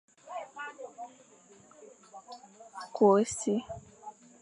Ku 2.95 3.05
e 3.21 3.23
si. 3.37 3.53